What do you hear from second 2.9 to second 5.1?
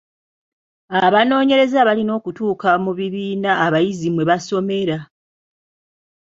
bibiina abayizi mwe basomera.